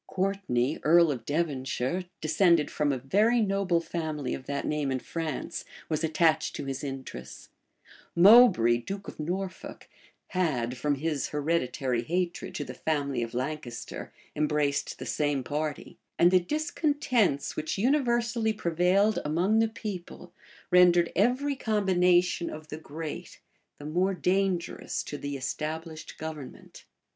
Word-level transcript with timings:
Courtney, 0.07 0.79
earl 0.81 1.11
of 1.11 1.27
Devonshire, 1.27 2.05
descended 2.21 2.71
from 2.71 2.91
a 2.91 2.97
very 2.97 3.39
noble 3.39 3.79
family 3.79 4.33
of 4.33 4.47
that 4.47 4.65
name 4.65 4.91
in 4.91 4.97
France, 4.97 5.63
was 5.89 6.03
attached 6.03 6.55
to 6.55 6.65
his 6.65 6.83
interests: 6.83 7.49
Moubray, 8.17 8.83
duke 8.83 9.07
of 9.07 9.19
Norfolk, 9.19 9.87
had, 10.29 10.75
from 10.75 10.95
his 10.95 11.27
hereditary 11.27 12.01
hatred 12.01 12.55
to 12.55 12.63
the 12.63 12.73
family 12.73 13.21
of 13.21 13.35
Lancaster, 13.35 14.11
embraced 14.35 14.97
the 14.97 15.05
same 15.05 15.43
party: 15.43 15.99
and 16.17 16.31
the 16.31 16.39
discontents 16.39 17.55
which 17.55 17.77
universally 17.77 18.53
prevailed 18.53 19.19
among 19.23 19.59
the 19.59 19.67
people, 19.69 20.33
rendered 20.71 21.11
every 21.15 21.55
combination 21.55 22.49
of 22.49 22.69
the 22.69 22.77
great 22.79 23.39
the 23.77 23.85
more 23.85 24.15
dangerous 24.15 25.03
to 25.03 25.15
the 25.19 25.37
established 25.37 26.17
government. 26.17 26.85